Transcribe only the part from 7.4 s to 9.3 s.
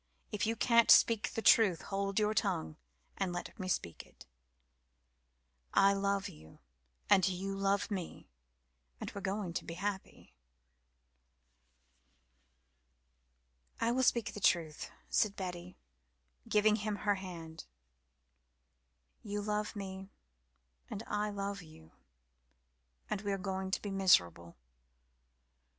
love me and we are